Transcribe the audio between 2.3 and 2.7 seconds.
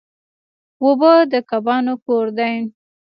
دی.